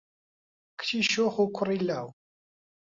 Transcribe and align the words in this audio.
کچی 0.77 0.99
شۆخ 1.11 1.33
و 1.41 1.45
کوڕی 1.55 1.79
لاو 1.87 2.07